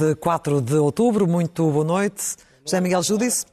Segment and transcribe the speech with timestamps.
[0.00, 2.36] de 4 de outubro, muito boa noite.
[2.64, 3.49] José Miguel Júdice.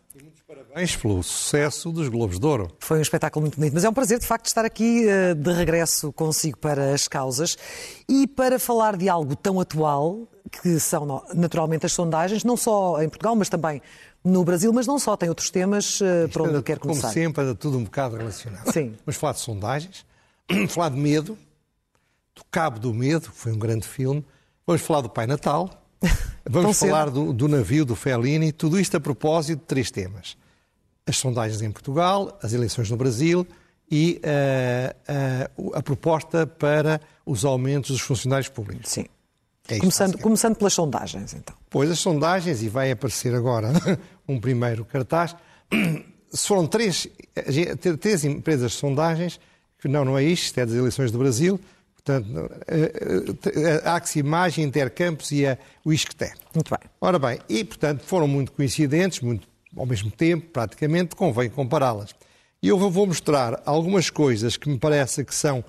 [1.02, 2.68] Pelo sucesso dos Globos de Ouro.
[2.80, 5.52] Foi um espetáculo muito bonito, mas é um prazer, de facto, estar aqui eh, de
[5.52, 7.58] regresso consigo para as causas
[8.08, 10.28] e para falar de algo tão atual,
[10.62, 13.82] que são naturalmente as sondagens, não só em Portugal, mas também
[14.24, 17.02] no Brasil, mas não só, tem outros temas uh, por onde eu quero começar.
[17.02, 18.72] Como sempre, anda tudo um bocado relacionado.
[18.72, 18.96] Sim.
[19.06, 20.06] Vamos falar de sondagens,
[20.70, 21.38] falar de medo,
[22.36, 24.24] do Cabo do Medo, que foi um grande filme,
[24.66, 25.88] vamos falar do Pai Natal,
[26.48, 30.38] vamos falar do, do, navio do Fellini, tudo isto a propósito de três temas.
[31.08, 33.48] As sondagens em Portugal, as eleições no Brasil
[33.90, 38.92] e uh, uh, a proposta para os aumentos dos funcionários públicos.
[38.92, 39.06] Sim.
[39.70, 41.56] É começando, começando pelas sondagens, então.
[41.70, 43.70] Pois, as sondagens, e vai aparecer agora
[44.28, 45.36] um primeiro cartaz,
[46.34, 47.08] foram três,
[48.00, 49.40] três empresas de sondagens,
[49.80, 51.60] que não, não é isto, é das eleições do Brasil,
[51.96, 52.50] portanto,
[53.84, 56.34] a Axi Imagem, Intercampos e a, o Isqueté.
[56.56, 56.90] Muito bem.
[57.02, 59.48] Ora bem, e portanto foram muito coincidentes, muito
[59.78, 62.16] ao mesmo tempo, praticamente, convém compará-las.
[62.62, 65.64] E eu vou mostrar algumas coisas que me parece que são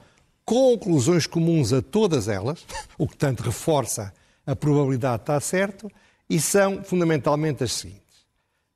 [0.45, 2.65] conclusões comuns a todas elas,
[2.97, 4.13] o que tanto reforça
[4.47, 5.91] a probabilidade de estar certo,
[6.29, 8.03] e são fundamentalmente as seguintes.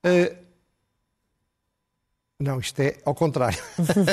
[0.04, 0.42] Uh,
[2.38, 3.58] não, isto é ao contrário.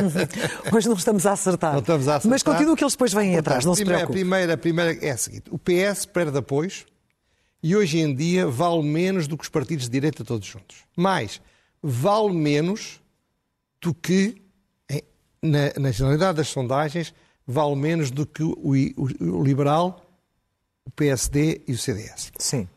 [0.71, 1.73] Hoje não estamos a acertar.
[1.73, 2.29] Não estamos a acertar.
[2.29, 4.11] Mas continua que eles depois vêm atrás, não se preocupe.
[4.11, 5.45] A primeira, a primeira é a seguinte.
[5.49, 6.85] O PS perde apoios
[7.61, 10.77] e hoje em dia vale menos do que os partidos de direita todos juntos.
[10.95, 11.41] Mais,
[11.81, 13.01] vale menos
[13.81, 14.41] do que,
[15.41, 17.13] na, na generalidade das sondagens,
[17.45, 20.05] vale menos do que o, o, o liberal,
[20.85, 22.31] o PSD e o CDS.
[22.37, 22.67] Sim.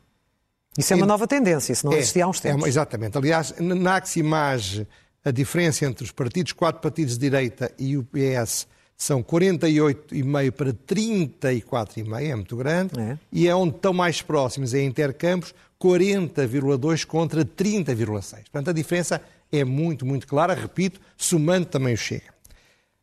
[0.76, 2.64] Isso é uma nova tendência, isso não é, existia há uns tempos.
[2.64, 3.18] É, exatamente.
[3.18, 4.86] Aliás, na Aximage,
[5.24, 8.66] a diferença entre os partidos, quatro partidos de direita e o PS,
[9.02, 13.00] são 48,5 para 34,5, é muito grande.
[13.00, 13.18] É.
[13.32, 18.44] E é onde estão mais próximos, é Intercampos, 40,2 contra 30,6.
[18.44, 19.20] Portanto, a diferença
[19.50, 20.54] é muito, muito clara.
[20.54, 22.32] Repito, somando também o Chega.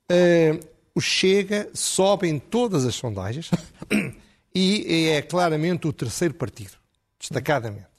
[0.10, 0.66] Uh,
[0.96, 3.52] o Chega sobe em todas as sondagens
[4.56, 6.78] e é claramente o terceiro partido,
[7.20, 7.90] destacadamente.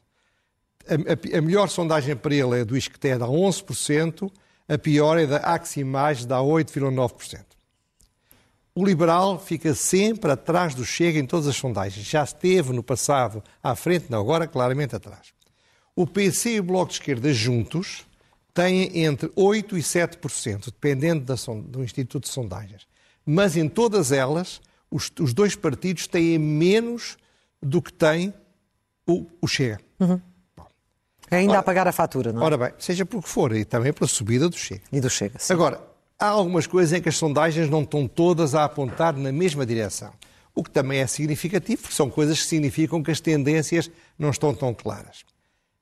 [0.88, 4.32] A, a, a melhor sondagem para ele é do Isqueté, dá 11%,
[4.66, 7.49] a pior é da Aximage, dá 8,9%.
[8.74, 12.06] O liberal fica sempre atrás do Chega em todas as sondagens.
[12.06, 15.32] Já esteve no passado à frente, não, agora claramente atrás.
[15.94, 18.06] O PC e o Bloco de Esquerda juntos
[18.54, 22.86] têm entre 8% e 7%, dependendo da, do Instituto de Sondagens.
[23.26, 24.60] Mas em todas elas,
[24.90, 27.16] os, os dois partidos têm menos
[27.62, 28.32] do que tem
[29.06, 29.80] o, o Chega.
[29.98, 30.20] Uhum.
[31.30, 32.44] Ainda ora, a pagar a fatura, não é?
[32.44, 34.82] Ora bem, seja por que for, e também pela subida do Chega.
[34.90, 35.52] E do Chega, sim.
[35.52, 35.80] Agora,
[36.20, 40.12] há algumas coisas em que as sondagens não estão todas a apontar na mesma direção.
[40.54, 44.54] O que também é significativo, porque são coisas que significam que as tendências não estão
[44.54, 45.24] tão claras.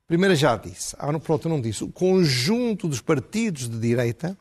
[0.06, 4.38] Primeiro já disse, pronto, não disse, o conjunto dos partidos de direita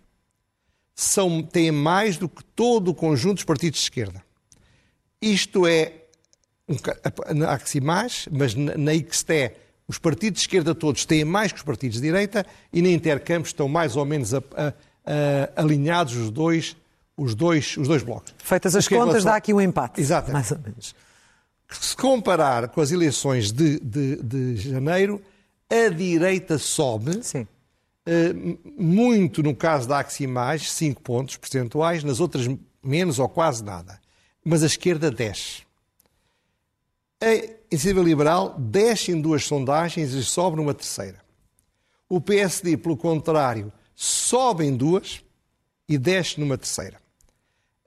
[0.96, 4.24] são, mais do que todo o conjunto dos partidos de esquerda.
[5.22, 5.94] Isto é,
[7.66, 9.52] que mais, mas na IXTE
[9.88, 13.50] os partidos de esquerda todos têm mais que os partidos de direita e na Intercampos
[13.50, 14.74] estão mais ou menos a, a,
[15.56, 16.75] alinhados os dois,
[17.16, 18.34] os, dois, os dois blocos.
[18.38, 19.31] Feitas as contas, relação...
[19.31, 20.01] dá aqui um empate.
[20.01, 20.31] Exato.
[20.31, 20.95] Mais ou menos.
[21.69, 25.22] Se comparar com as eleições de, de, de janeiro,
[25.69, 27.23] a direita sobe.
[27.23, 27.47] Sim.
[28.07, 32.47] Uh, muito no caso da Aximage, 5 pontos percentuais, nas outras
[32.81, 34.00] menos ou quase nada.
[34.46, 35.63] Mas a esquerda desce.
[37.22, 37.34] A
[37.69, 41.19] Iniciativa Liberal desce em duas sondagens e sobe numa terceira.
[42.07, 45.24] O PSD, pelo contrário, sobe em duas
[45.90, 47.02] e desce numa terceira.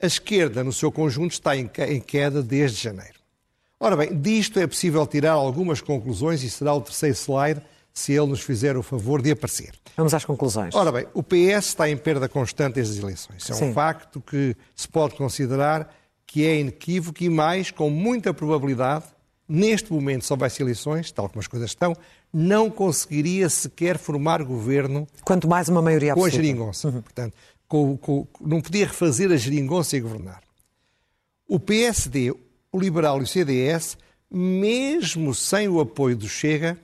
[0.02, 1.68] A esquerda, no seu conjunto, está em
[2.00, 3.20] queda desde janeiro.
[3.78, 7.62] Ora bem, disto é possível tirar algumas conclusões e será o terceiro slide
[7.94, 9.74] se ele nos fizer o favor de aparecer.
[9.96, 10.74] Vamos às conclusões.
[10.74, 13.48] Ora bem, o PS está em perda constante desde as eleições.
[13.48, 13.72] É um Sim.
[13.72, 15.94] facto que se pode considerar
[16.26, 19.04] que é inequívoco e mais, com muita probabilidade,
[19.48, 21.96] neste momento, se houvesse eleições, tal como as coisas estão,
[22.32, 25.06] não conseguiria sequer formar governo.
[25.24, 26.36] Quanto mais uma maioria absoluta.
[26.36, 26.88] Com a geringonça.
[26.88, 27.02] Uhum.
[27.02, 27.34] Portanto,
[27.68, 30.42] com, com, não podia refazer a geringonça e governar.
[31.48, 33.96] O PSD, o Liberal e o CDS,
[34.30, 36.78] mesmo sem o apoio do Chega,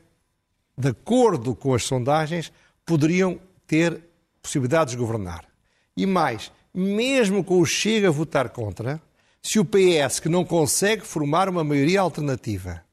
[0.76, 2.52] de acordo com as sondagens,
[2.84, 4.00] poderiam ter
[4.42, 5.44] possibilidades de governar.
[5.96, 9.00] E mais, mesmo com o Chega a votar contra,
[9.42, 12.84] se o PS, que não consegue formar uma maioria alternativa,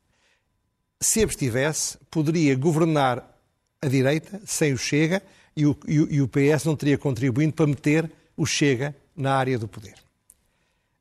[1.04, 3.38] se abstivesse, poderia governar
[3.82, 5.22] a direita sem o Chega
[5.56, 9.68] e o, e o PS não teria contribuído para meter o Chega na área do
[9.68, 9.96] poder.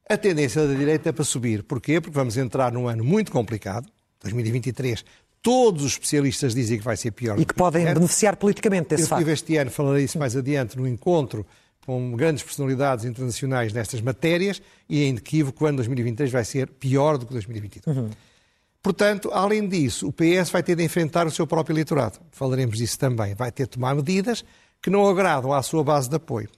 [0.08, 1.62] A tendência da direita é para subir.
[1.62, 2.00] Porquê?
[2.00, 3.86] Porque vamos entrar num ano muito complicado,
[4.22, 5.04] 2023.
[5.40, 7.38] Todos os especialistas dizem que vai ser pior.
[7.40, 9.26] E que podem beneficiar politicamente desse Eu facto.
[9.26, 11.46] Eu este ano, falarei isso mais adiante, no encontro
[11.86, 16.68] com grandes personalidades internacionais nestas matérias e é inequívoco que o ano 2023 vai ser
[16.68, 17.96] pior do que 2022.
[17.96, 18.10] Uhum.
[18.82, 22.18] Portanto, além disso, o PS vai ter de enfrentar o seu próprio eleitorado.
[22.32, 23.34] Falaremos disso também.
[23.34, 24.44] Vai ter de tomar medidas
[24.82, 26.48] que não agradam à sua base de apoio.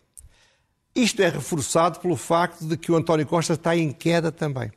[0.95, 4.73] Isto é reforçado pelo facto de que o António Costa está em queda também.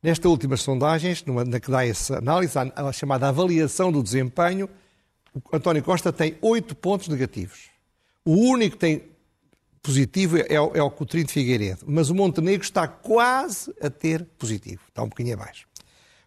[0.00, 4.68] Nestas últimas sondagens, na que dá essa análise, a chamada avaliação do desempenho,
[5.34, 7.70] o António Costa tem oito pontos negativos.
[8.24, 9.08] O único que tem
[9.82, 14.24] positivo é o, é o Coutrinho de Figueiredo, mas o Montenegro está quase a ter
[14.38, 15.67] positivo, está um bocadinho abaixo.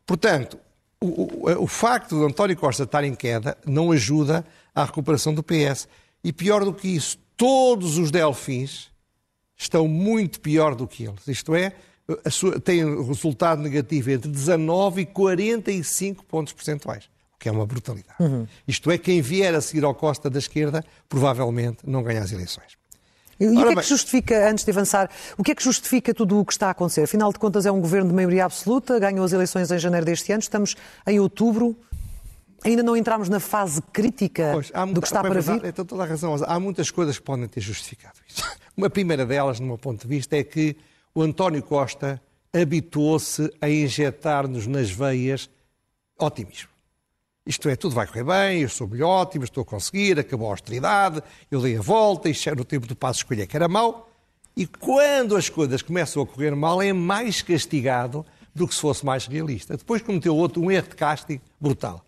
[0.06, 0.60] Portanto,
[1.00, 5.44] o, o, o facto de António Costa estar em queda não ajuda à recuperação do
[5.44, 5.88] PS.
[6.24, 8.92] E pior do que isso, todos os delfins
[9.58, 11.28] estão muito pior do que eles.
[11.28, 11.74] Isto é,
[12.30, 17.06] sua, têm resultado negativo entre 19 e 45 pontos percentuais,
[17.36, 18.16] o que é uma brutalidade.
[18.20, 18.48] Uhum.
[18.68, 22.81] Isto é, quem vier a seguir ao Costa da esquerda provavelmente não ganha as eleições.
[23.42, 26.40] E o que é que justifica, antes de avançar, o que é que justifica tudo
[26.40, 27.02] o que está a acontecer?
[27.02, 30.32] Afinal de contas, é um governo de maioria absoluta, ganhou as eleições em janeiro deste
[30.32, 30.76] ano, estamos
[31.08, 31.76] em outubro.
[32.64, 35.60] Ainda não entramos na fase crítica pois, muita, do que está para vir?
[35.60, 36.36] Tem toda a razão.
[36.46, 38.44] Há muitas coisas que podem ter justificado isso.
[38.78, 40.78] Uma primeira delas, no meu ponto de vista, é que
[41.16, 42.22] o António Costa
[42.54, 45.50] habituou-se a injetar-nos nas veias
[46.20, 46.71] otimismo.
[47.46, 51.24] Isto é, tudo vai correr bem, eu sou-lhe ótimo, estou a conseguir, acabou a austeridade,
[51.50, 54.10] eu dei a volta, isto era o tempo do passo escolher que era mau.
[54.56, 58.24] E quando as coisas começam a correr mal, é mais castigado
[58.54, 59.76] do que se fosse mais realista.
[59.76, 62.06] Depois cometeu outro, um erro de castigo brutal.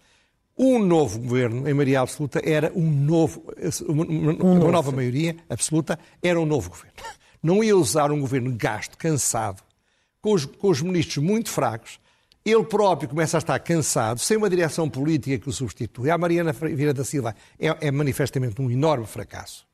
[0.56, 3.44] Um novo governo, em maioria absoluta, era um novo,
[3.88, 6.94] uma, uma, uma nova maioria absoluta, era um novo governo.
[7.41, 9.63] Não ia usar um governo gasto, cansado,
[10.21, 12.00] com os, com os ministros muito fracos,
[12.45, 16.10] ele próprio começa a estar cansado, sem uma direção política que o substitui.
[16.10, 19.66] A Mariana Vieira da Silva é, é manifestamente um enorme fracasso.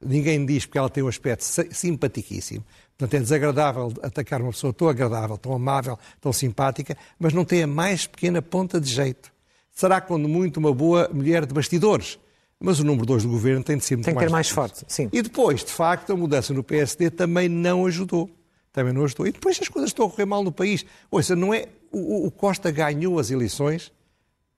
[0.00, 2.64] Ninguém diz porque ela tem um aspecto simpaticíssimo.
[2.96, 7.62] Portanto, é desagradável atacar uma pessoa tão agradável, tão amável, tão simpática, mas não tem
[7.62, 9.32] a mais pequena ponta de jeito.
[9.72, 12.18] Será, quando muito, uma boa mulher de bastidores.
[12.58, 14.84] Mas o número 2 do governo tem de ser muito tem mais, mais forte.
[14.88, 15.10] Sim.
[15.12, 18.30] E depois, de facto, a mudança no PSD também não ajudou.
[18.76, 19.26] Também não ajudou.
[19.26, 20.84] E depois as coisas estão a correr mal no país.
[21.10, 23.90] Ouça, não é o, o Costa ganhou as eleições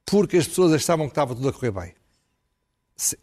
[0.04, 1.94] porque as pessoas achavam que estava tudo a correr bem.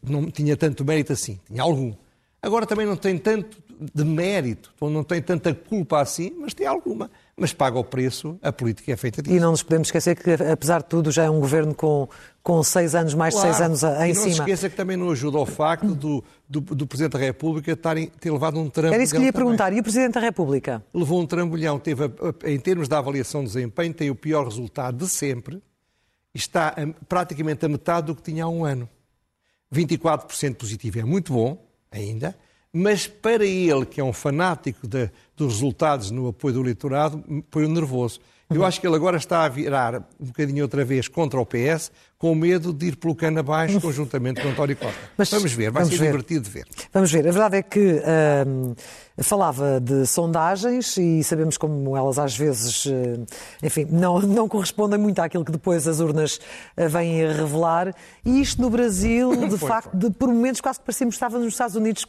[0.01, 1.93] Não tinha tanto mérito assim, tinha algum.
[2.41, 3.61] Agora também não tem tanto
[3.93, 7.11] de mérito, não tem tanta culpa assim, mas tem alguma.
[7.37, 9.35] Mas paga o preço, a política é feita disso.
[9.35, 12.07] E não nos podemos esquecer que, apesar de tudo, já é um governo com,
[12.41, 14.13] com seis anos, mais de seis anos em e não cima.
[14.13, 17.75] Não se esqueça que também não ajuda ao facto do, do, do Presidente da República
[17.75, 18.93] ter, ter levado um trambolhão.
[18.93, 19.73] Era isso que lhe ia perguntar.
[19.73, 20.81] E o Presidente da República?
[20.93, 21.77] Levou um trambolhão.
[21.77, 22.09] Teve,
[22.45, 25.61] em termos da avaliação de desempenho, tem o pior resultado de sempre.
[26.33, 28.87] Está a, praticamente a metade do que tinha há um ano.
[29.73, 31.61] 24% positivo é muito bom,
[31.91, 32.33] ainda,
[32.77, 37.69] mas para ele, que é um fanático de, dos resultados no apoio do eleitorado, põe-o
[37.69, 38.19] nervoso.
[38.49, 41.91] Eu acho que ele agora está a virar um bocadinho outra vez contra o PS,
[42.17, 44.99] com medo de ir pelo cano abaixo conjuntamente com António Costa.
[45.17, 46.05] Mas, vamos ver, vai ser ver.
[46.05, 46.65] divertido de ver.
[46.93, 47.27] Vamos ver.
[47.27, 48.01] A verdade é que
[48.47, 48.75] hum,
[49.17, 53.25] falava de sondagens e sabemos como elas às vezes, hum,
[53.63, 56.39] enfim, não, não correspondem muito àquilo que depois as urnas
[56.77, 57.95] hum, vêm a revelar.
[58.23, 59.99] E isto no Brasil, de foi, facto, foi.
[59.99, 62.05] De, por momentos quase que parecíamos que estávamos nos Estados Unidos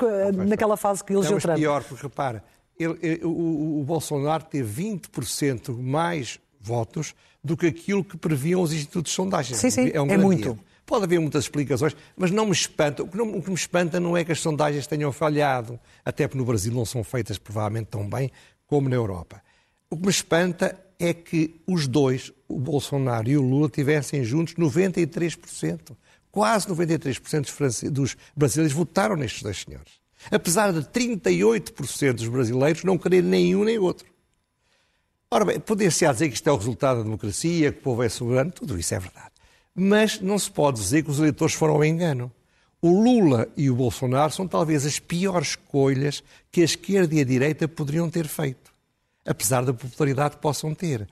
[0.47, 1.57] naquela fase que elegeu Trump.
[1.57, 2.45] pior, porque repara,
[2.79, 8.73] ele, ele, o, o, Bolsonaro teve 20% mais votos do que aquilo que previam os
[8.73, 9.57] institutos de sondagem.
[9.57, 10.49] Sim, sim, é, um é muito.
[10.49, 10.61] Erro.
[10.85, 13.03] Pode haver muitas explicações, mas não me espanta.
[13.03, 16.29] O que, não, o que me espanta não é que as sondagens tenham falhado, até
[16.29, 18.31] porque no Brasil não são feitas provavelmente tão bem
[18.67, 19.43] como na Europa.
[19.91, 24.55] O que me espanta é que os dois, o Bolsonaro e o Lula, tivessem juntos
[24.55, 25.97] 93%.
[26.31, 33.23] Quase 93% dos brasileiros votaram nestes dois senhores apesar de 38% dos brasileiros não querer
[33.23, 34.07] nenhum nem outro.
[35.31, 38.09] Ora bem, poder-se dizer que isto é o resultado da democracia, que o povo é
[38.09, 39.33] soberano, tudo isso é verdade.
[39.75, 42.31] Mas não se pode dizer que os eleitores foram ao engano.
[42.81, 47.25] O Lula e o Bolsonaro são talvez as piores escolhas que a esquerda e a
[47.25, 48.73] direita poderiam ter feito,
[49.27, 51.09] apesar da popularidade que possam ter.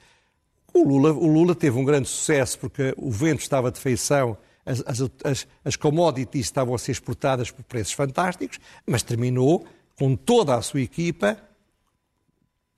[0.72, 4.82] O Lula, o Lula teve um grande sucesso porque o vento estava de feição as,
[5.24, 9.64] as, as commodities estavam a ser exportadas por preços fantásticos, mas terminou
[9.96, 11.38] com toda a sua equipa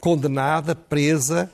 [0.01, 1.51] condenada, presa,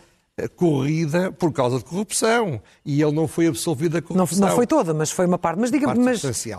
[0.57, 2.61] corrida por causa de corrupção.
[2.85, 4.41] E ele não foi absolvido da corrupção.
[4.41, 5.59] Não, não foi toda, mas foi uma parte.
[5.61, 6.21] Mas diga parte mas.
[6.21, 6.53] Sim,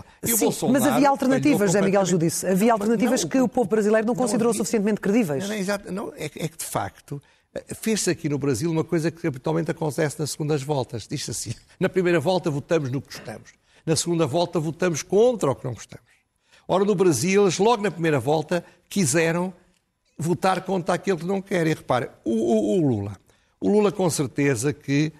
[0.72, 2.48] mas havia alternativas, José Miguel Judice.
[2.48, 5.46] Havia alternativas não, que o povo brasileiro não, não considerou havia, suficientemente credíveis.
[5.92, 7.22] Não, é, é que, de facto,
[7.76, 11.08] fez-se aqui no Brasil uma coisa que habitualmente acontece nas segundas voltas.
[11.08, 13.63] Diz-se assim, na primeira volta votamos no que gostamos.
[13.86, 16.06] Na segunda volta votamos contra o que não gostamos.
[16.68, 19.54] Ora, no Brasil, eles logo na primeira volta quiseram
[20.18, 21.68] votar contra aquele que não quer.
[21.68, 23.18] E repare, o, o, o Lula.
[23.60, 25.12] O Lula, com certeza, que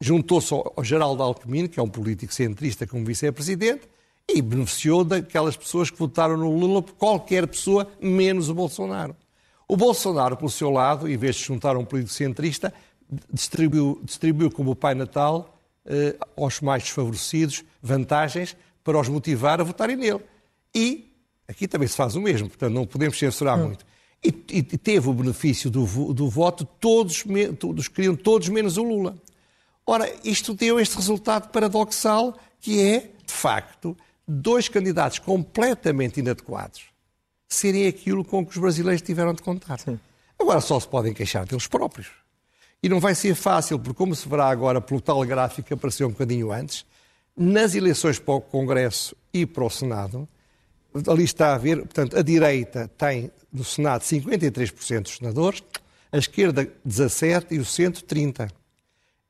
[0.00, 3.88] juntou-se ao, ao Geraldo Alckmin, que é um político centrista como vice-presidente,
[4.28, 9.16] e beneficiou daquelas pessoas que votaram no Lula, qualquer pessoa, menos o Bolsonaro.
[9.66, 12.72] O Bolsonaro, pelo seu lado, em vez de juntar um político centrista,
[13.32, 19.64] distribuiu, distribuiu como o Pai Natal eh, aos mais desfavorecidos vantagens para os motivar a
[19.64, 20.20] votarem nele.
[20.74, 21.12] E
[21.46, 23.68] aqui também se faz o mesmo, portanto não podemos censurar hum.
[23.68, 23.84] muito.
[24.24, 27.24] E, e, teve o benefício do, do voto, todos,
[27.58, 29.16] todos queriam todos menos o Lula.
[29.84, 33.96] Ora, isto deu este resultado paradoxal que é, de facto,
[34.26, 36.84] dois candidatos completamente inadequados
[37.48, 39.78] serem aquilo com que os brasileiros tiveram de contar.
[39.80, 39.98] Sim.
[40.38, 42.08] Agora só se podem queixar deles próprios.
[42.82, 46.08] E não vai ser fácil, porque como se verá agora pelo tal gráfico que apareceu
[46.08, 46.84] um bocadinho antes,
[47.36, 50.28] nas eleições para o Congresso e para o Senado,
[51.08, 55.62] ali está a ver, portanto, a direita tem no Senado 53% dos senadores,
[56.10, 58.50] a esquerda 17% e o centro 30%.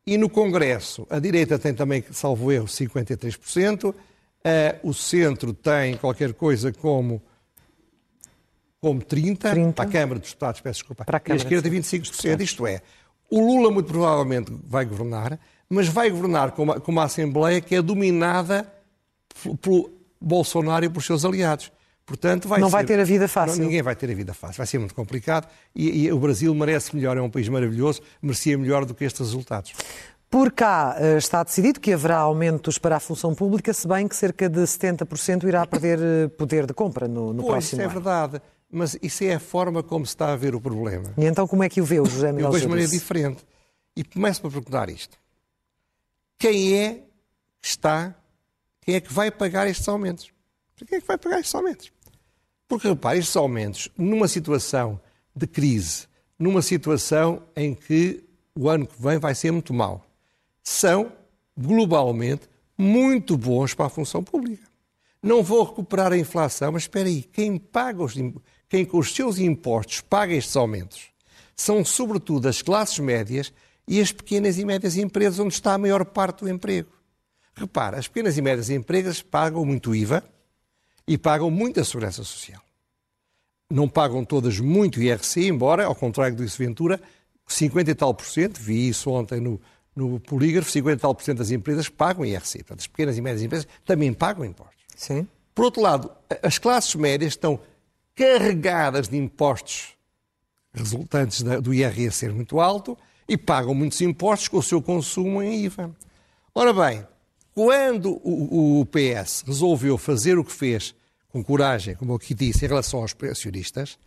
[0.04, 3.94] E no Congresso, a direita tem também, salvo erro, 53%,
[4.44, 7.22] eh, o centro tem qualquer coisa como,
[8.80, 11.70] como 30%, 30%, para a Câmara dos Deputados, peço desculpa, para a, e a esquerda
[11.70, 12.40] tem 25%.
[12.40, 12.82] Isto é,
[13.32, 17.74] o Lula muito provavelmente vai governar, mas vai governar com uma, com uma Assembleia que
[17.74, 18.70] é dominada
[19.62, 21.72] pelo Bolsonaro e por seus aliados.
[22.04, 23.56] Portanto, vai não ser, vai ter a vida fácil.
[23.56, 24.58] Não, ninguém vai ter a vida fácil.
[24.58, 27.16] Vai ser muito complicado e, e, o Brasil merece melhor.
[27.16, 29.72] É um país maravilhoso, merecia melhor do que estes resultados.
[30.32, 34.16] Por cá eh, está decidido que haverá aumentos para a função pública, se bem que
[34.16, 37.90] cerca de 70% irá perder eh, poder de compra no, no pois, próximo ano.
[37.90, 41.12] Isso é verdade, mas isso é a forma como se está a ver o problema.
[41.18, 43.44] E então como é que o vê o José Miguel Eu vejo de maneira diferente.
[43.94, 45.18] E começo por perguntar isto.
[46.38, 46.94] Quem é
[47.60, 48.14] que está,
[48.80, 50.32] quem é que vai pagar estes aumentos?
[50.76, 51.92] Quem é que vai pagar estes aumentos?
[52.66, 54.98] Porque, repare, estes aumentos, numa situação
[55.36, 56.06] de crise,
[56.38, 58.24] numa situação em que
[58.54, 60.02] o ano que vem vai ser muito mau,
[60.62, 61.12] são,
[61.56, 64.66] globalmente, muito bons para a função pública.
[65.22, 68.14] Não vão recuperar a inflação, mas espera aí, quem paga os,
[68.68, 71.10] quem com os seus impostos paga estes aumentos
[71.54, 73.52] são, sobretudo, as classes médias
[73.86, 76.90] e as pequenas e médias empresas, onde está a maior parte do emprego.
[77.54, 80.24] Repara, as pequenas e médias empresas pagam muito IVA,
[81.06, 82.62] e pagam muita segurança social.
[83.70, 87.00] Não pagam todas muito IRC, embora, ao contrário do Isso Ventura,
[87.46, 89.60] 50 e tal por cento, vi isso ontem no,
[89.94, 92.58] no polígrafo, 50 e tal por cento das empresas pagam IRC.
[92.58, 94.82] Portanto, as pequenas e médias empresas também pagam impostos.
[94.96, 95.26] Sim.
[95.54, 96.10] Por outro lado,
[96.42, 97.60] as classes médias estão
[98.14, 99.94] carregadas de impostos
[100.72, 102.96] resultantes do IRC ser muito alto
[103.28, 105.94] e pagam muitos impostos com o seu consumo em IVA.
[106.54, 107.06] Ora bem,
[107.54, 110.94] quando o, PS resolveu fazer o que fez
[111.28, 113.98] com coragem, como eu aqui disse, em relação aos pensionistas,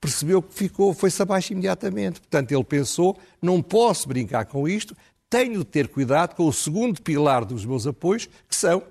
[0.00, 2.20] percebeu que ficou, foi-se abaixo imediatamente.
[2.20, 4.96] Portanto, ele pensou, não posso brincar com isto,
[5.32, 8.82] tenho de ter cuidado com o segundo pilar dos meus apoios, que são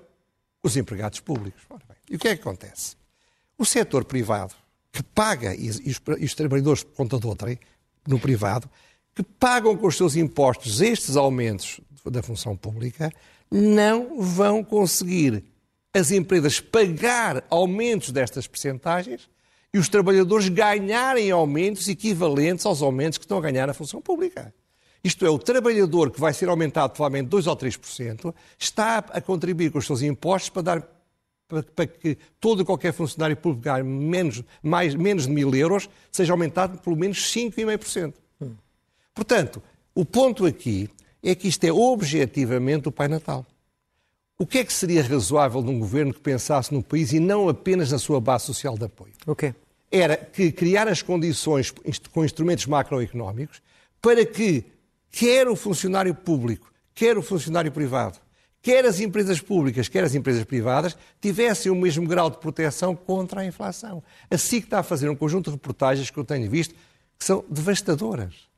[0.60, 1.62] os empregados públicos.
[2.10, 2.96] E o que é que acontece?
[3.56, 4.52] O setor privado,
[4.90, 7.58] que paga, e os, e os trabalhadores por conta de
[8.08, 8.68] no privado,
[9.14, 13.12] que pagam com os seus impostos estes aumentos da função pública,
[13.48, 15.44] não vão conseguir
[15.94, 19.30] as empresas pagar aumentos destas percentagens
[19.72, 24.52] e os trabalhadores ganharem aumentos equivalentes aos aumentos que estão a ganhar na função pública.
[25.04, 29.70] Isto é, o trabalhador que vai ser aumentado provavelmente 2 ou 3%, está a contribuir
[29.70, 30.88] com os seus impostos para dar
[31.74, 36.32] para, que todo e qualquer funcionário público ganhe menos, mais, menos de mil euros seja
[36.32, 38.14] aumentado pelo menos 5,5%.
[38.40, 38.54] Hum.
[39.14, 39.62] Portanto,
[39.94, 40.88] o ponto aqui
[41.22, 43.44] é que isto é objetivamente o Pai Natal.
[44.38, 47.92] O que é que seria razoável num governo que pensasse no país e não apenas
[47.92, 49.12] na sua base social de apoio?
[49.26, 49.54] O quê?
[49.90, 51.70] Era que criar as condições
[52.10, 53.60] com instrumentos macroeconómicos
[54.00, 54.64] para que
[55.12, 58.18] quer o funcionário público, quer o funcionário privado,
[58.62, 63.42] quer as empresas públicas, quer as empresas privadas, tivessem o mesmo grau de proteção contra
[63.42, 64.02] a inflação.
[64.30, 66.74] Assim que está a fazer um conjunto de reportagens que eu tenho visto
[67.18, 68.50] que são devastadoras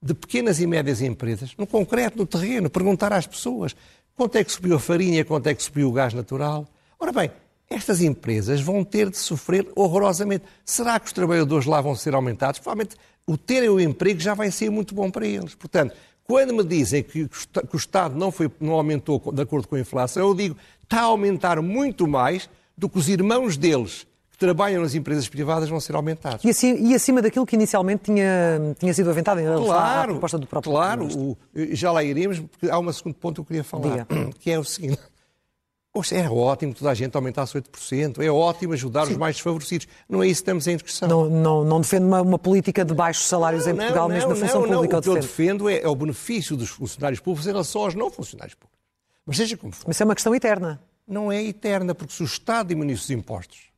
[0.00, 3.74] de pequenas e médias empresas, no concreto, no terreno, perguntar às pessoas
[4.14, 6.66] quanto é que subiu a farinha, quanto é que subiu o gás natural.
[6.98, 7.30] Ora bem,
[7.70, 10.44] estas empresas vão ter de sofrer horrorosamente.
[10.64, 12.60] Será que os trabalhadores lá vão ser aumentados?
[12.60, 15.54] Provavelmente o terem o emprego já vai ser muito bom para eles.
[15.54, 17.28] Portanto, Quando me dizem que
[17.72, 21.04] o Estado não, foi, não aumentou de acordo com a inflação, eu digo está a
[21.04, 25.94] aumentar muito mais do que os irmãos deles que trabalham nas empresas privadas vão ser
[25.94, 26.44] aumentados.
[26.44, 30.14] E, assim, e acima daquilo que inicialmente tinha, tinha sido aventado em relação claro, à
[30.14, 31.36] proposta do próprio Claro, o,
[31.72, 34.06] já lá iremos, porque há um segundo ponto que eu queria falar, Diga.
[34.38, 34.98] que é o seguinte.
[35.92, 39.12] Poxa, é ótimo toda a gente aumentasse 8%, é ótimo ajudar Sim.
[39.12, 39.86] os mais desfavorecidos.
[40.08, 41.06] Não é isso que estamos em discussão.
[41.06, 44.30] Não, não, não defendo uma, uma, política de baixos salários não, em Portugal, não, mesmo
[44.30, 44.98] na função não, pública.
[44.98, 48.10] O que eu defendo é, é, o benefício dos funcionários públicos em relação aos não
[48.10, 48.80] funcionários públicos.
[49.26, 49.84] Mas seja como for.
[49.86, 50.82] Mas isso é uma questão eterna.
[51.06, 53.70] Não é eterna, porque se o Estado diminuísse os impostos,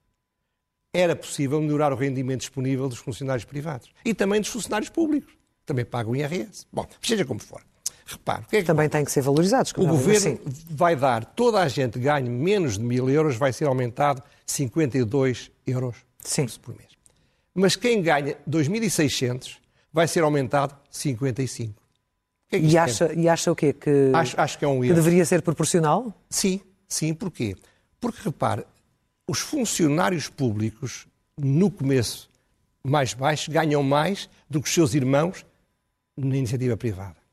[0.93, 5.35] era possível melhorar o rendimento disponível dos funcionários privados e também dos funcionários públicos.
[5.67, 6.65] Também pagam IRS.
[6.73, 7.61] Bom, seja como for.
[8.07, 9.73] Repare, que é que também têm que ser valorizados.
[9.77, 10.39] O governo assim.
[10.69, 15.97] vai dar, toda a gente ganhe menos de mil euros, vai ser aumentado 52 euros
[16.21, 16.47] Sim.
[16.61, 16.91] por mês.
[17.55, 19.57] Mas quem ganha 2.600
[19.91, 21.73] vai ser aumentado 55.
[22.51, 23.73] Que é que e, acha, e acha o quê?
[23.73, 24.95] Que, acho, acho que é um erro.
[24.95, 26.13] Que deveria ser proporcional?
[26.29, 27.15] Sim, sim.
[27.15, 27.57] Porquê?
[27.99, 28.67] Porque, repare,
[29.27, 31.07] os funcionários públicos,
[31.39, 32.29] no começo
[32.83, 35.47] mais baixo, ganham mais do que os seus irmãos
[36.19, 37.24] na iniciativa privada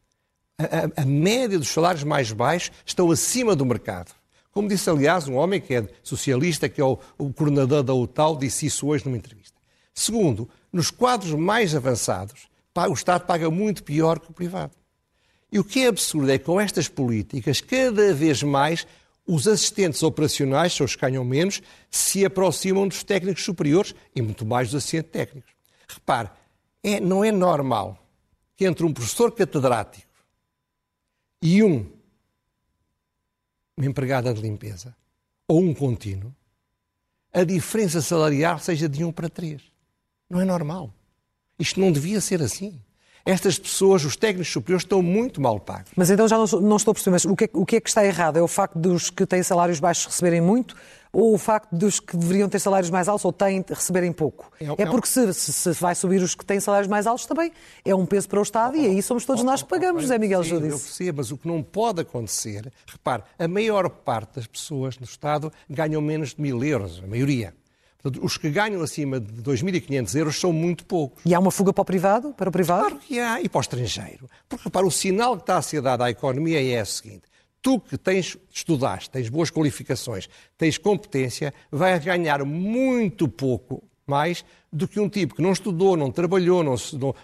[0.97, 4.13] a, a, média dos salários mais baixos estão acima do mercado.
[4.51, 8.37] Como disse, aliás, um homem que é socialista, que é o, o coordenador da UTAL,
[8.37, 9.55] disse isso hoje numa entrevista.
[9.93, 14.73] Segundo, nos quadros mais avançados, o Estado paga muito pior que o privado.
[15.51, 18.87] E o que é absurdo é que com estas políticas, cada vez mais
[19.27, 24.45] os assistentes operacionais, são os que ganham menos, se aproximam dos técnicos superiores e muito
[24.45, 25.51] mais dos assistentes técnicos.
[25.87, 26.29] Repare,
[26.83, 27.97] é, não é normal
[28.55, 30.10] que entre um professor catedrático
[31.41, 31.89] e um,
[33.75, 34.95] uma empregada de limpeza
[35.47, 36.33] ou um contínuo,
[37.33, 39.61] a diferença salarial seja de um para três.
[40.29, 40.93] Não é normal.
[41.57, 42.81] Isto não devia ser assim.
[43.25, 45.91] Estas pessoas, os técnicos superiores, estão muito mal pagos.
[45.95, 47.81] Mas então já não, não estou a perceber, mas o que, é, o que é
[47.81, 48.37] que está errado?
[48.37, 50.75] É o facto dos que têm salários baixos receberem muito
[51.13, 54.51] ou o facto dos que deveriam ter salários mais altos ou têm receberem pouco?
[54.59, 57.51] É, é, é porque se, se, vai subir os que têm salários mais altos também
[57.83, 60.43] é um peso para o Estado e aí somos todos nós que pagamos, José Miguel
[60.43, 60.71] Júdice.
[60.71, 65.05] Eu percebo, mas o que não pode acontecer, repare, a maior parte das pessoas no
[65.05, 67.53] Estado ganham menos de mil euros, a maioria.
[68.01, 71.21] Portanto, os que ganham acima de 2.500 euros são muito poucos.
[71.23, 72.33] E há uma fuga para o privado?
[72.33, 72.81] Para o privado?
[72.81, 74.27] Claro que há, e para o estrangeiro.
[74.49, 77.30] Porque, repare, o sinal que está a ser dado à economia é o seguinte.
[77.61, 84.43] Tu que tens, estudaste, tens boas qualificações, tens competência, vais ganhar muito pouco mais
[84.73, 86.75] do que um tipo que não estudou, não trabalhou, não,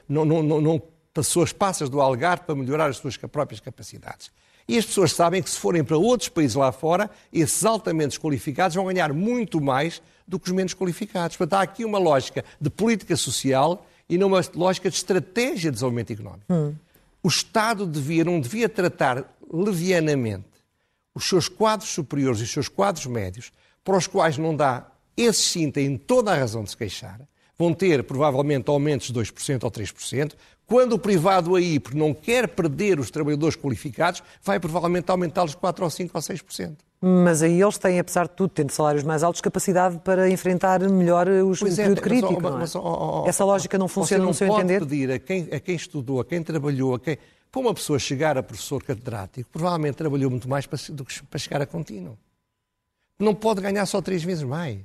[0.08, 0.82] não, não, não,
[1.13, 4.32] passou as passas do algar para melhorar as suas próprias capacidades.
[4.67, 8.76] E as pessoas sabem que se forem para outros países lá fora, esses altamente qualificados
[8.76, 11.38] vão ganhar muito mais do que os menos qualificados.
[11.38, 15.76] Portanto, há aqui uma lógica de política social e não uma lógica de estratégia de
[15.76, 16.45] desenvolvimento económico.
[16.54, 16.76] Hum.
[17.23, 20.45] O Estado devia, não devia tratar levianamente
[21.13, 23.51] os seus quadros superiores e os seus quadros médios,
[23.83, 27.19] para os quais não dá, esses sim têm toda a razão de se queixar,
[27.57, 30.33] vão ter provavelmente aumentos de 2% ou 3%,
[30.67, 35.83] quando o privado aí, porque não quer perder os trabalhadores qualificados, vai provavelmente aumentá-los 4
[35.83, 36.75] ou 5 ou 6%.
[36.99, 41.27] Mas aí eles têm, apesar de tudo, tendo salários mais altos, capacidade para enfrentar melhor
[41.27, 42.41] os, o é, período crítico.
[42.41, 44.79] Mas, mas, oh, oh, Essa lógica não funciona no seu entender?
[44.79, 47.17] Você não pode pedir a quem, a quem estudou, a quem trabalhou, a quem...
[47.51, 51.39] Para uma pessoa chegar a professor catedrático, provavelmente trabalhou muito mais para, do que para
[51.39, 52.17] chegar a contínuo.
[53.19, 54.79] Não pode ganhar só três vezes mais.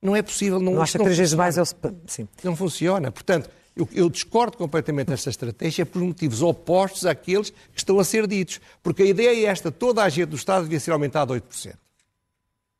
[0.00, 0.60] Não é possível.
[0.60, 1.66] Não, não acha que três vezes mais é o...
[2.06, 2.28] Sim.
[2.44, 3.10] Não funciona.
[3.10, 8.26] Portanto, eu, eu, discordo completamente desta estratégia por motivos opostos àqueles que estão a ser
[8.26, 8.60] ditos.
[8.82, 11.74] Porque a ideia é esta: toda a agenda do Estado devia ser aumentada a 8%.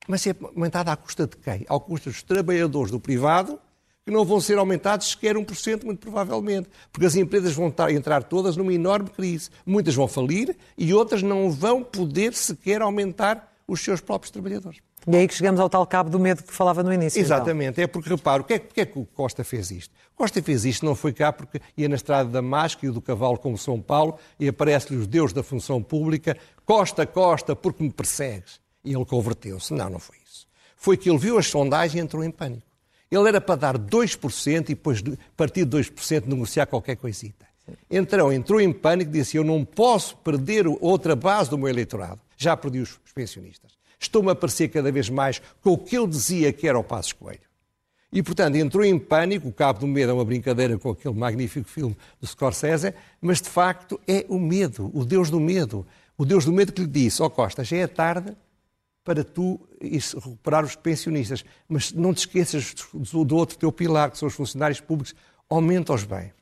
[0.09, 1.67] Mas é aumentada à custa de quem?
[1.69, 3.59] Ao custa dos trabalhadores do privado,
[4.07, 6.69] que não vão ser aumentados sequer 1%, muito provavelmente.
[6.93, 9.51] Porque as empresas vão entrar todas numa enorme crise.
[9.67, 14.79] Muitas vão falir e outras não vão poder sequer aumentar os seus próprios trabalhadores.
[15.09, 17.19] E é aí que chegamos ao tal cabo do medo que falava no início.
[17.19, 17.37] Então.
[17.37, 17.85] Exatamente, então.
[17.85, 19.93] é porque, reparo, porque é, porque é que o Costa fez isto?
[20.15, 23.39] Costa fez isto, não foi cá porque ia na estrada da Máscara e do Cavalo
[23.39, 28.61] como São Paulo e aparece-lhe os deus da função pública, Costa, Costa, porque me persegues.
[28.85, 29.75] E ele converteu-se.
[29.75, 30.47] Não, não foi isso.
[30.77, 32.67] Foi que ele viu as sondagens e entrou em pânico.
[33.11, 37.47] Ele era para dar 2% e depois, a partir de 2%, negociar qualquer coisita.
[37.91, 42.21] Então, entrou em pânico e disse: Eu não posso perder outra base do meu eleitorado.
[42.37, 46.53] Já perdi os pensionistas estou-me a parecer cada vez mais com o que ele dizia
[46.53, 47.41] que era o Passos Coelho.
[48.13, 49.49] E, portanto, entrou em pânico.
[49.49, 53.49] O Cabo do Medo é uma brincadeira com aquele magnífico filme do Scorsese, mas de
[53.49, 55.87] facto é o medo, o Deus do medo.
[56.17, 58.35] O Deus do medo que lhe disse: Ó oh, Costa, já é tarde
[59.07, 64.19] para tu recuperar os pensionistas, mas não te esqueças do, do outro teu pilar, que
[64.19, 65.15] são os funcionários públicos,
[65.49, 66.33] aumenta-os bem.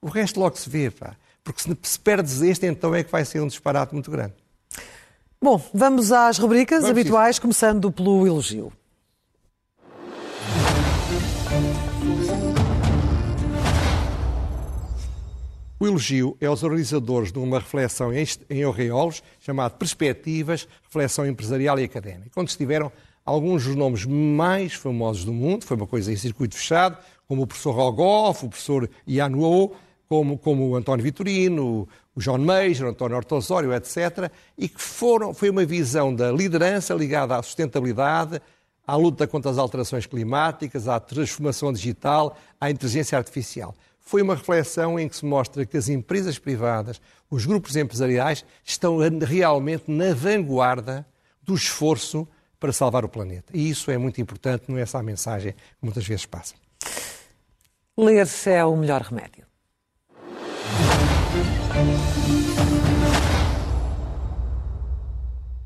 [0.00, 0.92] O resto logo se vê.
[0.92, 1.16] Pá.
[1.42, 4.34] Porque se, se perdes este, então é que vai ser um disparate muito grande.
[5.42, 7.42] Bom, vamos às rubricas vamos habituais, isso.
[7.42, 8.72] começando pelo elogio.
[15.80, 18.10] O elogio é aos organizadores de uma reflexão
[18.50, 22.90] em Orreolos, chamada Perspectivas, Reflexão Empresarial e Académica, onde estiveram
[23.24, 27.46] alguns dos nomes mais famosos do mundo, foi uma coisa em circuito fechado, como o
[27.46, 29.76] professor Rogoff, o professor Ian Wu,
[30.08, 35.32] como, como o António Vitorino, o John Major, o António Ortosório, etc., e que foram,
[35.32, 38.42] foi uma visão da liderança ligada à sustentabilidade,
[38.84, 43.76] à luta contra as alterações climáticas, à transformação digital, à inteligência artificial
[44.08, 46.98] foi uma reflexão em que se mostra que as empresas privadas,
[47.30, 51.06] os grupos empresariais, estão realmente na vanguarda
[51.42, 52.26] do esforço
[52.58, 53.52] para salvar o planeta.
[53.52, 56.54] E isso é muito importante, não é essa a mensagem que muitas vezes passa.
[57.98, 59.44] Ler é o melhor remédio.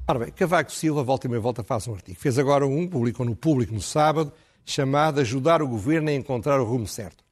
[0.08, 2.18] Ora bem, Cavaco Silva, volta e meia volta, faz um artigo.
[2.18, 4.32] Fez agora um, publicou no público no sábado,
[4.66, 7.22] chamado Ajudar o Governo a encontrar o rumo certo.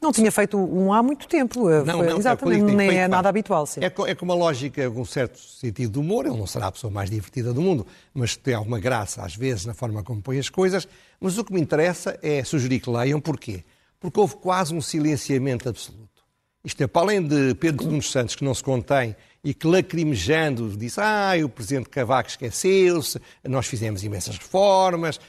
[0.00, 1.70] Não tinha feito um há muito tempo.
[1.70, 3.66] Eh, não, Foi, não, exatamente, é nem é nada habitual.
[3.66, 3.80] Sim.
[3.80, 6.26] É, é com uma lógica, com um certo sentido de humor.
[6.26, 9.64] Ele não será a pessoa mais divertida do mundo, mas tem alguma graça, às vezes,
[9.64, 10.86] na forma como põe as coisas.
[11.20, 13.20] Mas o que me interessa é sugerir que leiam.
[13.20, 13.64] Porquê?
[13.98, 16.22] Porque houve quase um silenciamento absoluto.
[16.64, 20.74] Isto é, para além de Pedro Nunes Santos, que não se contém e que lacrimejando
[20.76, 25.20] disse ah, o Presidente Cavaco esqueceu-se, nós fizemos imensas reformas,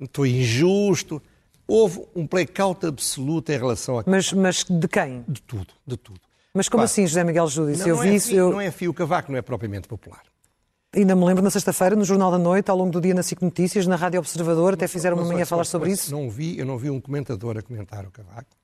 [0.00, 1.20] estou injusto
[1.68, 4.04] houve um blackout absoluto em relação a.
[4.06, 5.22] Mas, mas de quem?
[5.28, 6.20] De tudo, de tudo.
[6.54, 7.82] Mas como assim, José Miguel Júdice?
[7.82, 8.34] Não, eu não vi é isso.
[8.34, 8.50] Eu...
[8.50, 10.22] Não é fio cavaco, não é propriamente popular.
[10.96, 13.42] Ainda me lembro na sexta-feira, no Jornal da Noite, ao longo do dia na SIC
[13.42, 16.10] Notícias, na Rádio Observador, até fizeram uma manhã a falar sobre isso.
[16.10, 18.56] Não vi, eu não vi um comentador a comentar o cavaco.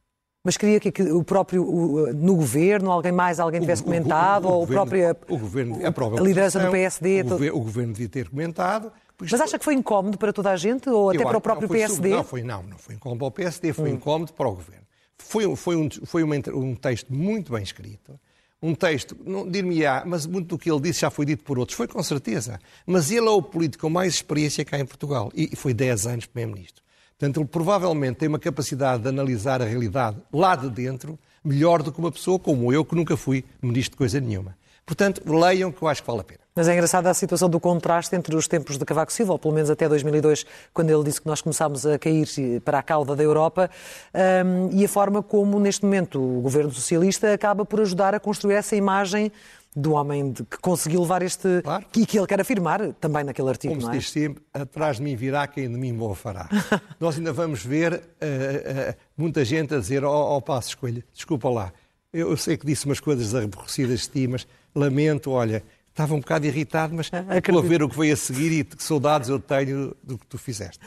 [0.42, 4.52] Mas queria que, o próprio, o, no governo, alguém mais, alguém tivesse o, comentado, o,
[4.52, 7.22] ou o próprio, o governo, a, própria a liderança do PSD.
[7.22, 7.56] O, todo...
[7.56, 8.90] o governo devia ter comentado,
[9.20, 11.76] mas acha que foi incómodo para toda a gente ou até para o próprio não
[11.76, 12.08] PSD?
[12.10, 13.94] Não, foi, não, não foi incómodo para o PSD, foi hum.
[13.94, 14.84] incómodo para o Governo.
[15.18, 18.18] Foi, foi, um, foi uma, um texto muito bem escrito,
[18.60, 21.76] um texto, não dir-me-á, mas muito do que ele disse já foi dito por outros,
[21.76, 22.58] foi com certeza.
[22.86, 26.26] Mas ele é o político com mais experiência cá em Portugal e foi 10 anos
[26.26, 26.82] Primeiro-Ministro.
[27.18, 31.92] Portanto, ele provavelmente tem uma capacidade de analisar a realidade lá de dentro melhor do
[31.92, 34.56] que uma pessoa como eu, que nunca fui ministro de coisa nenhuma.
[34.84, 36.43] Portanto, leiam que eu acho que vale a pena.
[36.56, 39.52] Mas é engraçada a situação do contraste entre os tempos de Cavaco Silva, ou pelo
[39.52, 42.28] menos até 2002, quando ele disse que nós começámos a cair
[42.64, 43.68] para a cauda da Europa,
[44.14, 48.54] um, e a forma como, neste momento, o governo socialista acaba por ajudar a construir
[48.54, 49.32] essa imagem
[49.74, 51.60] do homem de, que conseguiu levar este.
[51.62, 51.84] Claro.
[51.96, 53.74] E que ele quer afirmar também naquele artigo.
[53.74, 53.98] Como se é?
[53.98, 56.48] diz sempre, atrás de mim virá quem de mim o fará.
[57.00, 61.04] Nós ainda vamos ver uh, uh, muita gente a dizer: Ó oh, oh, Passo Escolha,
[61.12, 61.72] desculpa lá,
[62.12, 65.64] eu, eu, sei que disse umas coisas aborrecidas de ti, mas lamento, olha,
[65.94, 68.82] estava um bocado irritado, mas estou a ver o que veio a seguir e que
[68.82, 70.80] saudades eu tenho do que tu fizeste.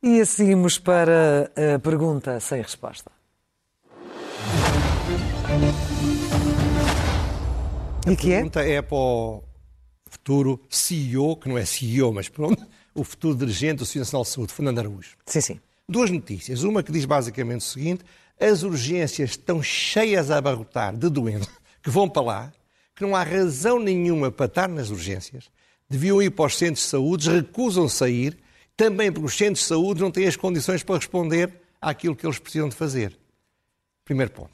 [0.00, 3.10] E assim para a pergunta sem resposta.
[8.06, 8.74] A que pergunta é?
[8.74, 9.42] é para o
[10.08, 14.28] futuro CEO, que não é CEO, mas pronto, o futuro dirigente do Serviço Nacional de
[14.30, 15.16] Saúde, Fernando Araújo.
[15.26, 15.60] Sim, sim.
[15.88, 16.62] Duas notícias.
[16.62, 18.04] Uma que diz basicamente o seguinte:
[18.40, 21.50] as urgências estão cheias a abarrotar de doentes
[21.82, 22.52] que vão para lá,
[22.94, 25.50] que não há razão nenhuma para estar nas urgências,
[25.88, 28.38] deviam ir para os centros de saúde, recusam sair,
[28.76, 32.38] também porque os centros de saúde não têm as condições para responder àquilo que eles
[32.38, 33.16] precisam de fazer.
[34.04, 34.50] Primeiro ponto.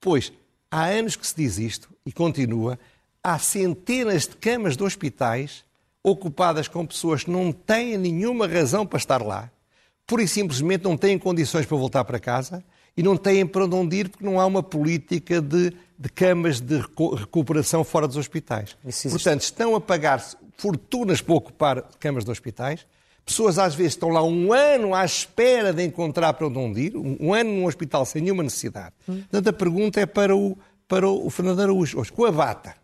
[0.00, 0.32] Depois,
[0.70, 2.78] há anos que se diz isto e continua,
[3.22, 5.64] há centenas de camas de hospitais
[6.02, 9.50] ocupadas com pessoas que não têm nenhuma razão para estar lá,
[10.06, 12.64] pura e simplesmente não têm condições para voltar para casa
[12.96, 16.78] e não têm para onde ir porque não há uma política de, de camas de
[17.16, 18.76] recuperação fora dos hospitais.
[19.10, 20.24] Portanto, estão a pagar
[20.56, 22.86] fortunas para ocupar camas de hospitais.
[23.24, 27.34] Pessoas às vezes estão lá um ano à espera de encontrar para onde ir, um
[27.34, 28.94] ano num hospital sem nenhuma necessidade.
[29.08, 29.20] Hum.
[29.22, 30.56] Portanto, a pergunta é para o,
[30.86, 31.98] para o Fernando Araújo.
[31.98, 32.74] Hoje, com a bata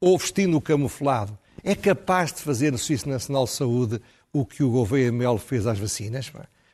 [0.00, 4.02] ou vestindo o camuflado, é capaz de fazer no Serviço Nacional de Saúde
[4.32, 6.32] o que o Gouveia Melo fez às vacinas?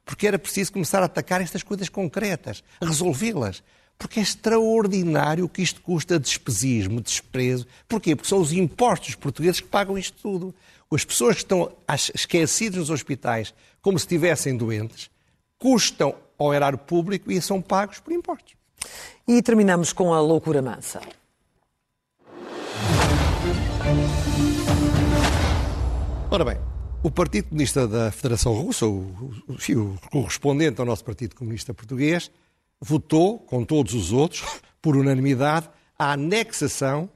[0.08, 3.62] porque era preciso começar a atacar estas coisas concretas, resolvê-las.
[3.98, 7.66] Porque é extraordinário o que isto custa despesismo, desprezo.
[7.88, 8.14] Porquê?
[8.14, 10.54] Porque são os impostos portugueses que pagam isto tudo.
[10.90, 11.72] As pessoas que estão
[12.14, 15.10] esquecidas nos hospitais como se estivessem doentes,
[15.58, 18.54] custam ao erário público e são pagos por impostos.
[19.26, 21.00] E terminamos com a loucura mansa.
[26.30, 26.58] Ora bem,
[27.02, 29.00] o Partido Comunista da Federação Russa, o,
[29.48, 32.30] o, o, correspondente ao nosso Partido Comunista Português,
[32.80, 34.44] votou, com todos os outros,
[34.80, 37.10] por unanimidade, a anexação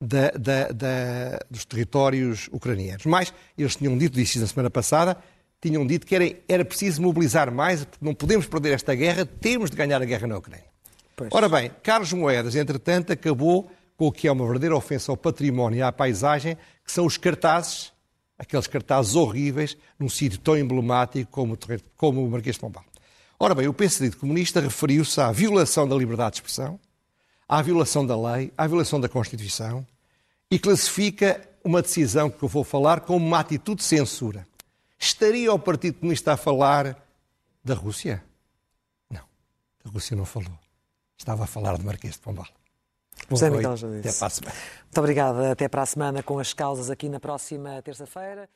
[0.00, 3.04] da, da, da, dos territórios ucranianos.
[3.04, 5.16] Mas eles tinham dito, disse na semana passada,
[5.60, 9.70] tinham dito que era, era preciso mobilizar mais, porque não podemos perder esta guerra, temos
[9.70, 10.66] de ganhar a guerra na Ucrânia.
[11.16, 11.30] Pois.
[11.32, 15.78] Ora bem, Carlos Moedas, entretanto, acabou com o que é uma verdadeira ofensa ao património
[15.78, 17.92] e à paisagem, que são os cartazes,
[18.38, 21.58] aqueles cartazes horríveis, num sítio tão emblemático como,
[21.96, 22.84] como o Marquês de Pombal.
[23.40, 26.78] Ora bem, o PSD comunista referiu-se à violação da liberdade de expressão,
[27.48, 29.86] à violação da lei, à violação da Constituição
[30.50, 34.46] e classifica uma decisão que eu vou falar como uma atitude de censura.
[34.98, 37.00] Estaria o Partido Comunista a falar
[37.62, 38.24] da Rússia?
[39.08, 39.22] Não,
[39.84, 40.58] da Rússia não falou.
[41.16, 42.48] Estava a falar de Marquês de Pombal.
[43.30, 44.56] José Miguel Até para a semana.
[44.84, 45.52] Muito obrigada.
[45.52, 48.48] Até para a semana com as causas aqui na próxima terça-feira.